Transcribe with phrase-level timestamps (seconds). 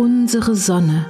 [0.00, 1.06] unsere Sonne,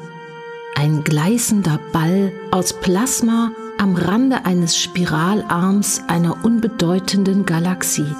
[0.74, 8.12] ein gleißender Ball aus Plasma am Rande eines Spiralarms einer unbedeutenden Galaxie.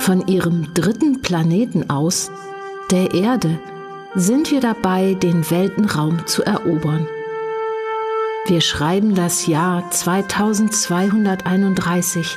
[0.00, 2.32] Von ihrem dritten Planeten aus,
[2.90, 3.60] der Erde,
[4.16, 7.06] sind wir dabei, den Weltenraum zu erobern.
[8.46, 12.36] Wir schreiben das Jahr 2231.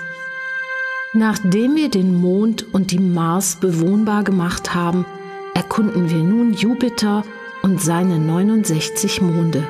[1.13, 5.07] Nachdem wir den Mond und die Mars bewohnbar gemacht haben,
[5.53, 7.23] erkunden wir nun Jupiter
[7.61, 9.67] und seine 69 Monde.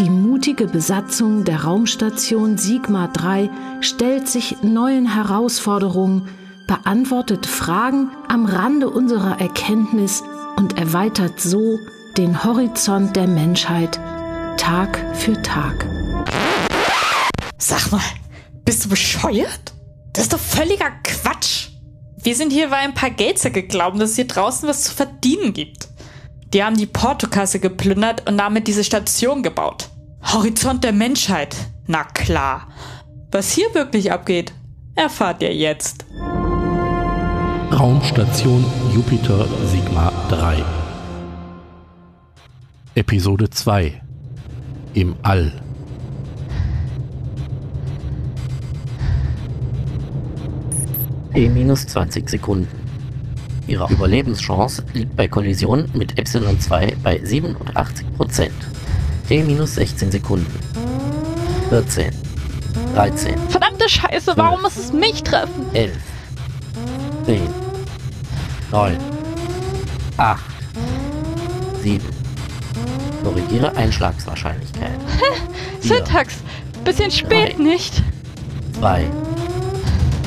[0.00, 3.48] Die mutige Besatzung der Raumstation Sigma 3
[3.80, 6.28] stellt sich neuen Herausforderungen,
[6.66, 10.24] beantwortet Fragen am Rande unserer Erkenntnis
[10.56, 11.78] und erweitert so
[12.16, 14.00] den Horizont der Menschheit
[14.56, 15.86] Tag für Tag.
[17.58, 18.00] Sag mal,
[18.64, 19.74] bist du bescheuert?
[20.12, 21.68] Das ist doch völliger Quatsch.
[22.24, 25.52] Wir sind hier, weil ein paar Geldsäcke glauben, dass es hier draußen was zu verdienen
[25.52, 25.88] gibt.
[26.54, 29.90] Die haben die Portokasse geplündert und damit diese Station gebaut.
[30.32, 31.54] Horizont der Menschheit.
[31.86, 32.68] Na klar.
[33.30, 34.54] Was hier wirklich abgeht,
[34.94, 36.06] erfahrt ihr jetzt.
[37.70, 38.64] Raumstation
[38.94, 40.64] Jupiter Sigma 3
[42.94, 44.00] Episode 2
[44.94, 45.63] im All.
[51.34, 52.68] Minus 20 Sekunden.
[53.66, 58.50] Ihre Überlebenschance liegt bei Kollision mit Y2 bei 87%.
[59.28, 60.58] T minus 16 Sekunden.
[61.70, 62.12] 14.
[62.94, 63.38] 13.
[63.48, 65.66] Verdammte Scheiße, warum muss es mich treffen?
[65.72, 65.92] 11.
[67.26, 67.40] 10.
[68.70, 68.98] 9.
[70.16, 70.40] 8.
[71.82, 72.00] 7.
[73.24, 75.00] Korrigiere Einschlagswahrscheinlichkeit.
[75.80, 76.36] Syntax,
[76.84, 78.02] bisschen spät, drei, nicht?
[78.78, 79.06] 2,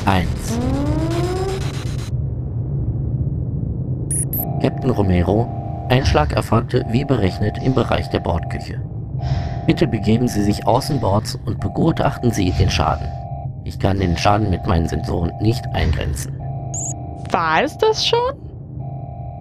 [0.06, 0.26] 1.
[4.60, 8.82] Captain Romero, Einschlag erfolgte wie berechnet im Bereich der Bordküche.
[9.66, 13.08] Bitte begeben Sie sich außenbords und begutachten Sie den Schaden.
[13.64, 16.40] Ich kann den Schaden mit meinen Sensoren nicht eingrenzen.
[17.30, 18.18] War es das schon?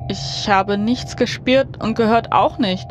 [0.10, 2.88] Ich habe nichts gespürt und gehört auch nicht.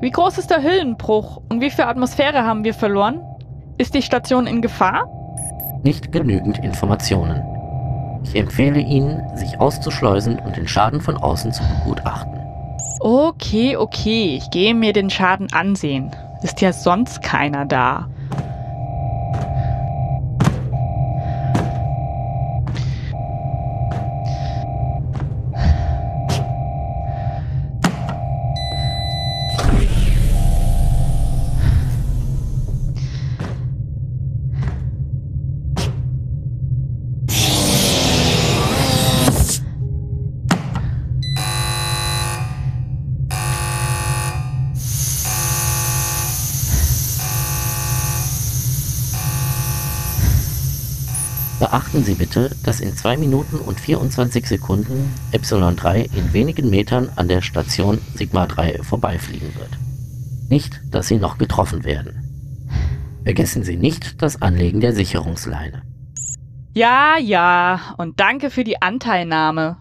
[0.00, 3.20] Wie groß ist der Hüllenbruch und wie viel Atmosphäre haben wir verloren?
[3.76, 5.06] Ist die Station in Gefahr?
[5.82, 7.57] Nicht genügend Informationen.
[8.24, 12.38] Ich empfehle Ihnen, sich auszuschleusen und den Schaden von außen zu begutachten.
[13.00, 16.10] Okay, okay, ich gehe mir den Schaden ansehen.
[16.42, 18.08] Ist ja sonst keiner da.
[51.98, 57.26] Beachten Sie bitte, dass in 2 Minuten und 24 Sekunden Y3 in wenigen Metern an
[57.26, 59.70] der Station Sigma 3 vorbeifliegen wird.
[60.48, 62.68] Nicht, dass Sie noch getroffen werden.
[63.24, 65.82] Vergessen Sie nicht das Anlegen der Sicherungsleine.
[66.72, 69.78] Ja, ja, und danke für die Anteilnahme.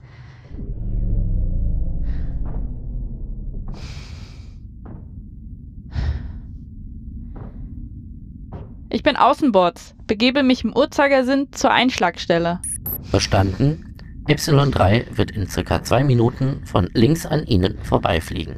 [8.97, 12.59] Ich bin Außenbords, begebe mich im Uhrzeigersinn zur Einschlagstelle.
[13.03, 13.95] Verstanden.
[14.27, 18.55] Y3 wird in circa zwei Minuten von links an Ihnen vorbeifliegen.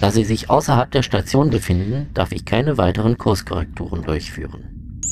[0.00, 5.02] Da Sie sich außerhalb der Station befinden, darf ich keine weiteren Kurskorrekturen durchführen.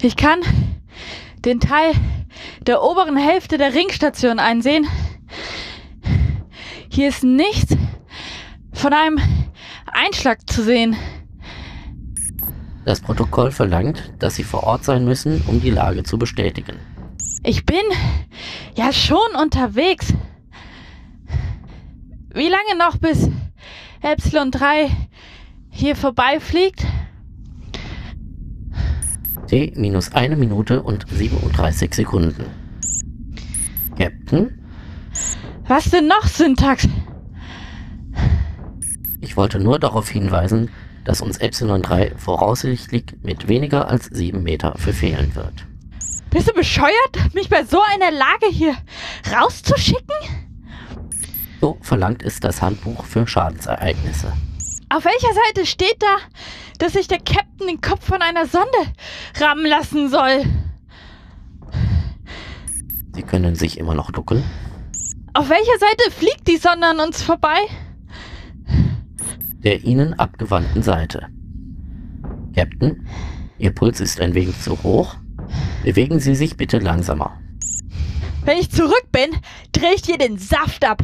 [0.00, 0.40] Ich kann
[1.44, 1.92] den Teil
[2.62, 4.86] der oberen Hälfte der Ringstation einsehen.
[6.88, 7.76] Hier ist nichts
[8.72, 9.20] von einem
[9.92, 10.96] Einschlag zu sehen.
[12.86, 16.76] Das Protokoll verlangt, dass Sie vor Ort sein müssen, um die Lage zu bestätigen.
[17.42, 17.82] Ich bin
[18.76, 20.14] ja schon unterwegs.
[22.32, 23.28] Wie lange noch bis
[24.02, 24.88] Epsilon 3
[25.68, 26.86] hier vorbeifliegt?
[29.48, 32.44] T minus eine Minute und 37 Sekunden.
[33.98, 34.64] Captain?
[35.66, 36.86] Was denn noch, Syntax?
[39.20, 40.70] Ich wollte nur darauf hinweisen,
[41.06, 45.64] dass uns Epsilon 3 voraussichtlich mit weniger als 7 Meter verfehlen wird.
[46.30, 48.76] Bist du bescheuert, mich bei so einer Lage hier
[49.32, 50.16] rauszuschicken?
[51.60, 54.32] So verlangt es das Handbuch für Schadensereignisse.
[54.88, 56.16] Auf welcher Seite steht da,
[56.78, 58.66] dass sich der Captain den Kopf von einer Sonde
[59.40, 60.44] rammen lassen soll?
[63.14, 64.44] Sie können sich immer noch duckeln.
[65.32, 67.56] Auf welcher Seite fliegt die Sonne an uns vorbei?
[69.66, 71.26] Der Ihnen abgewandten Seite.
[72.54, 73.04] Captain,
[73.58, 75.16] Ihr Puls ist ein wenig zu hoch.
[75.82, 77.36] Bewegen Sie sich bitte langsamer.
[78.44, 79.28] Wenn ich zurück bin,
[79.72, 81.02] drehe ich dir den Saft ab.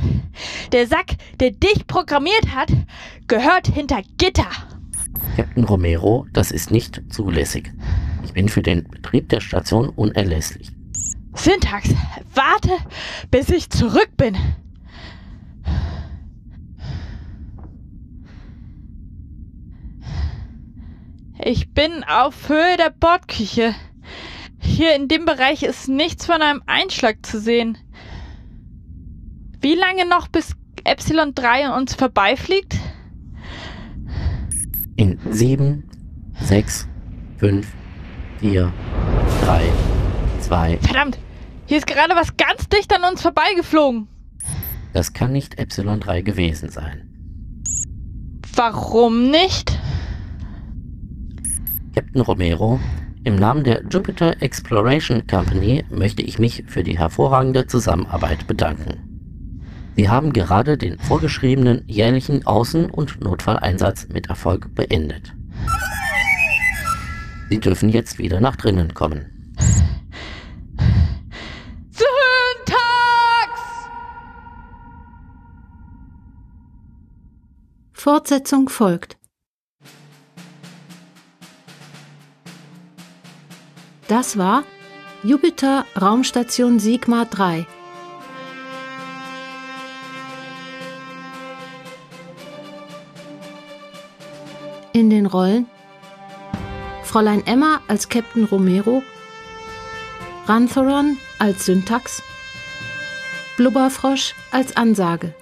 [0.70, 2.70] Der Sack, der dich programmiert hat,
[3.26, 4.47] gehört hinter Gitter.
[5.37, 7.73] Captain Romero, das ist nicht zulässig.
[8.23, 10.70] Ich bin für den Betrieb der Station unerlässlich.
[11.35, 11.88] Syntax,
[12.32, 12.70] warte,
[13.29, 14.37] bis ich zurück bin.
[21.44, 23.75] Ich bin auf Höhe der Bordküche.
[24.61, 27.79] Hier in dem Bereich ist nichts von einem Einschlag zu sehen.
[29.61, 30.55] Wie lange noch bis
[30.85, 32.77] Epsilon 3 an uns vorbeifliegt?
[34.94, 35.83] In 7,
[36.43, 36.87] 6,
[37.39, 37.67] 5,
[38.39, 38.73] 4,
[39.44, 39.62] 3,
[40.43, 40.79] 2.
[40.79, 41.19] Verdammt,
[41.67, 44.06] hier ist gerade was ganz dicht an uns vorbeigeflogen.
[44.93, 47.09] Das kann nicht Epsilon 3 gewesen sein.
[48.55, 49.81] Warum nicht?
[51.94, 52.81] Captain Romero,
[53.25, 59.93] im Namen der Jupiter Exploration Company möchte ich mich für die hervorragende Zusammenarbeit bedanken.
[59.94, 65.35] Sie haben gerade den vorgeschriebenen jährlichen Außen- und Notfalleinsatz mit Erfolg beendet.
[67.50, 69.27] Sie dürfen jetzt wieder nach drinnen kommen.
[77.93, 79.17] Fortsetzung folgt.
[84.12, 84.64] Das war
[85.23, 87.67] Jupiter Raumstation Sigma 3.
[94.93, 95.67] In den Rollen
[97.05, 99.03] Fräulein Emma als Captain Romero,
[100.47, 102.23] Rantheron als Syntax,
[103.56, 105.35] Blubberfrosch als Ansage.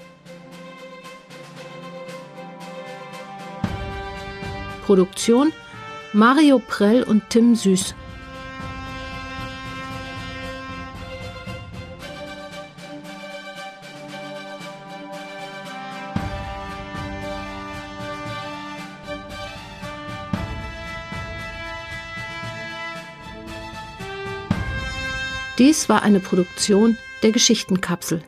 [4.87, 5.53] Produktion
[6.13, 7.97] Mario Prell und Tim Süß.
[25.61, 28.23] Dies war eine Produktion der Geschichtenkapsel.